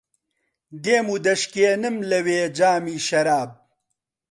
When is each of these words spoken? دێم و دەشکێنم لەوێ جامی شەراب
دێم 0.83 1.05
و 1.13 1.17
دەشکێنم 1.25 1.95
لەوێ 2.11 2.41
جامی 2.57 2.99
شەراب 3.07 3.51